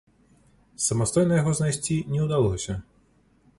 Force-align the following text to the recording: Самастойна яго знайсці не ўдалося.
Самастойна 0.85 1.37
яго 1.41 1.53
знайсці 1.61 1.99
не 2.13 2.19
ўдалося. 2.25 2.79